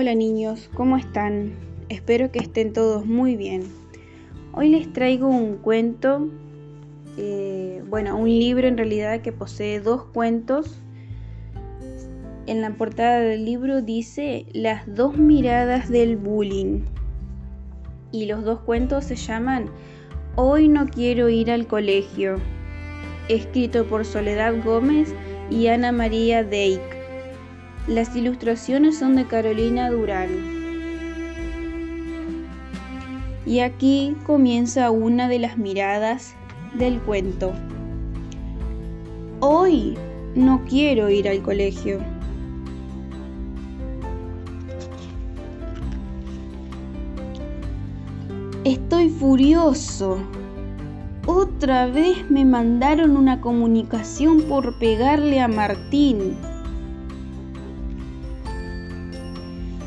[0.00, 1.52] Hola niños, ¿cómo están?
[1.90, 3.64] Espero que estén todos muy bien.
[4.54, 6.26] Hoy les traigo un cuento,
[7.18, 10.80] eh, bueno, un libro en realidad que posee dos cuentos.
[12.46, 16.80] En la portada del libro dice Las dos miradas del bullying.
[18.10, 19.66] Y los dos cuentos se llaman
[20.34, 22.36] Hoy no quiero ir al colegio,
[23.28, 25.14] escrito por Soledad Gómez
[25.50, 26.99] y Ana María Deik.
[27.86, 30.28] Las ilustraciones son de Carolina Durán.
[33.46, 36.34] Y aquí comienza una de las miradas
[36.74, 37.52] del cuento.
[39.40, 39.96] Hoy
[40.34, 41.98] no quiero ir al colegio.
[48.64, 50.18] Estoy furioso.
[51.26, 56.36] Otra vez me mandaron una comunicación por pegarle a Martín.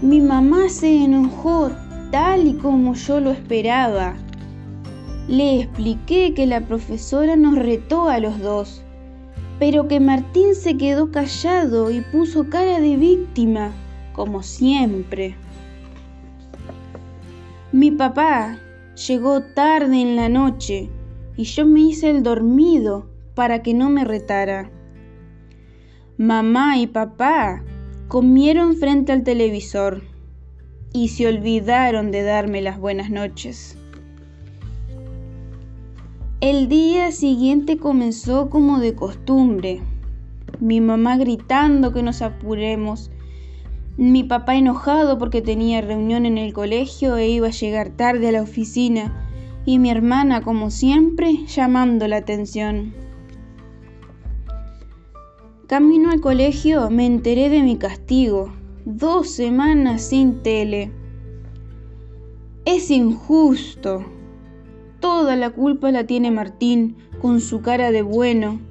[0.00, 1.72] Mi mamá se enojó
[2.12, 4.14] tal y como yo lo esperaba.
[5.26, 8.84] Le expliqué que la profesora nos retó a los dos,
[9.58, 13.72] pero que Martín se quedó callado y puso cara de víctima,
[14.12, 15.34] como siempre.
[17.72, 18.56] Mi papá
[19.08, 20.90] llegó tarde en la noche
[21.36, 24.70] y yo me hice el dormido para que no me retara.
[26.16, 27.64] Mamá y papá
[28.08, 30.02] comieron frente al televisor
[30.94, 33.76] y se olvidaron de darme las buenas noches.
[36.40, 39.82] El día siguiente comenzó como de costumbre,
[40.58, 43.10] mi mamá gritando que nos apuremos,
[43.98, 48.32] mi papá enojado porque tenía reunión en el colegio e iba a llegar tarde a
[48.32, 49.26] la oficina,
[49.66, 52.94] y mi hermana, como siempre, llamando la atención.
[55.68, 58.54] Camino al colegio me enteré de mi castigo.
[58.86, 60.90] Dos semanas sin tele.
[62.64, 64.02] Es injusto.
[64.98, 68.62] Toda la culpa la tiene Martín con su cara de bueno.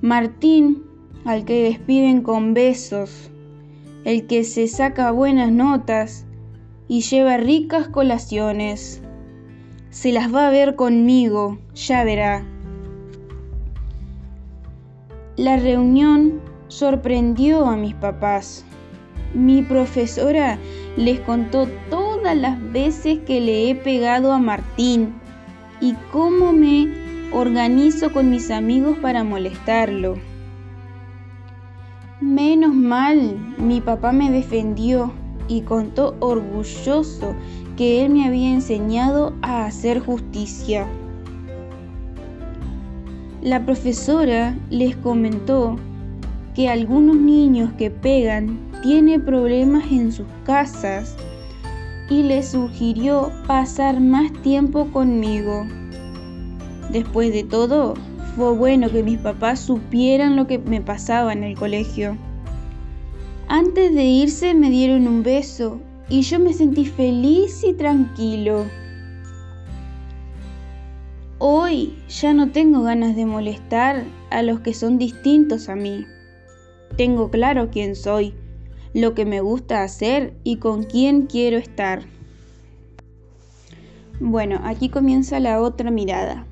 [0.00, 0.82] Martín,
[1.26, 3.30] al que despiden con besos,
[4.04, 6.24] el que se saca buenas notas
[6.88, 9.02] y lleva ricas colaciones.
[9.90, 12.46] Se las va a ver conmigo, ya verá.
[15.38, 18.64] La reunión sorprendió a mis papás.
[19.34, 20.58] Mi profesora
[20.96, 25.14] les contó todas las veces que le he pegado a Martín
[25.80, 26.92] y cómo me
[27.32, 30.16] organizo con mis amigos para molestarlo.
[32.20, 35.12] Menos mal, mi papá me defendió
[35.46, 37.36] y contó orgulloso
[37.76, 40.88] que él me había enseñado a hacer justicia.
[43.42, 45.76] La profesora les comentó
[46.56, 51.14] que algunos niños que pegan tienen problemas en sus casas
[52.10, 55.66] y les sugirió pasar más tiempo conmigo.
[56.90, 57.94] Después de todo,
[58.34, 62.16] fue bueno que mis papás supieran lo que me pasaba en el colegio.
[63.46, 68.64] Antes de irse me dieron un beso y yo me sentí feliz y tranquilo.
[71.50, 76.04] Hoy ya no tengo ganas de molestar a los que son distintos a mí.
[76.98, 78.34] Tengo claro quién soy,
[78.92, 82.02] lo que me gusta hacer y con quién quiero estar.
[84.20, 86.46] Bueno, aquí comienza la otra mirada.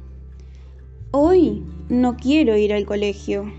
[1.10, 3.52] Hoy no quiero ir al colegio.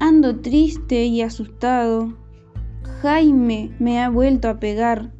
[0.00, 2.12] Ando triste y asustado.
[3.00, 5.12] Jaime me ha vuelto a pegar.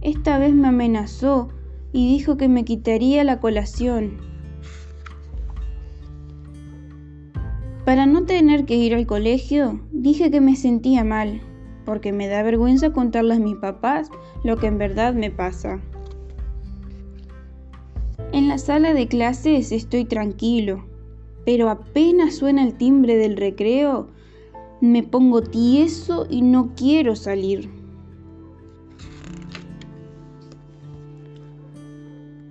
[0.00, 1.52] Esta vez me amenazó
[1.96, 4.18] y dijo que me quitaría la colación.
[7.86, 11.40] Para no tener que ir al colegio, dije que me sentía mal,
[11.86, 14.10] porque me da vergüenza contarles a mis papás
[14.44, 15.80] lo que en verdad me pasa.
[18.32, 20.84] En la sala de clases estoy tranquilo,
[21.46, 24.08] pero apenas suena el timbre del recreo,
[24.82, 27.70] me pongo tieso y no quiero salir.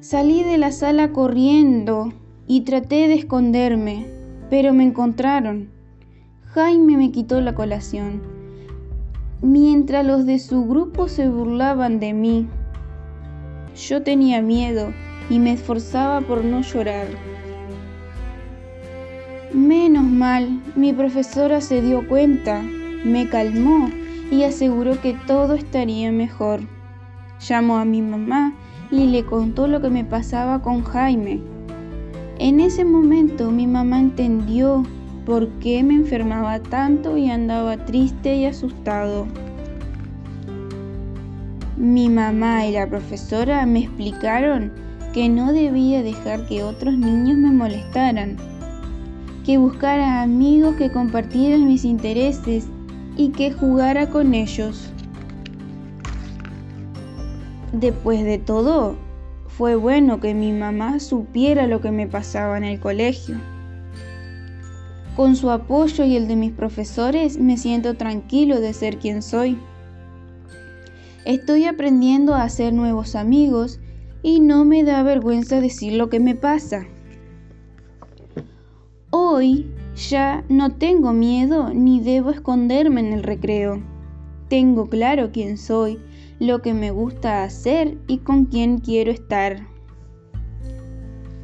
[0.07, 2.13] Salí de la sala corriendo
[2.45, 4.05] y traté de esconderme,
[4.51, 5.71] pero me encontraron.
[6.43, 8.21] Jaime me quitó la colación,
[9.41, 12.47] mientras los de su grupo se burlaban de mí.
[13.75, 14.93] Yo tenía miedo
[15.27, 17.07] y me esforzaba por no llorar.
[19.55, 23.89] Menos mal, mi profesora se dio cuenta, me calmó
[24.29, 26.59] y aseguró que todo estaría mejor.
[27.39, 28.53] Llamó a mi mamá
[28.91, 31.41] y le contó lo que me pasaba con Jaime.
[32.37, 34.83] En ese momento mi mamá entendió
[35.25, 39.25] por qué me enfermaba tanto y andaba triste y asustado.
[41.77, 44.71] Mi mamá y la profesora me explicaron
[45.13, 48.37] que no debía dejar que otros niños me molestaran,
[49.45, 52.67] que buscara amigos que compartieran mis intereses
[53.17, 54.91] y que jugara con ellos.
[57.79, 58.95] Después de todo,
[59.47, 63.35] fue bueno que mi mamá supiera lo que me pasaba en el colegio.
[65.17, 69.57] Con su apoyo y el de mis profesores me siento tranquilo de ser quien soy.
[71.25, 73.81] Estoy aprendiendo a hacer nuevos amigos
[74.23, 76.85] y no me da vergüenza decir lo que me pasa.
[79.09, 79.69] Hoy
[80.09, 83.83] ya no tengo miedo ni debo esconderme en el recreo.
[84.47, 85.99] Tengo claro quién soy,
[86.39, 89.67] lo que me gusta hacer y con quién quiero estar.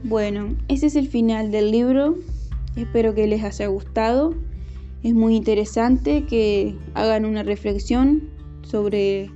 [0.03, 2.15] Bueno, ese es el final del libro.
[2.75, 4.33] Espero que les haya gustado.
[5.03, 8.29] Es muy interesante que hagan una reflexión
[8.61, 9.29] sobre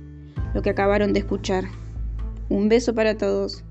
[0.54, 1.64] lo que acabaron de escuchar.
[2.48, 3.64] Un beso para todos.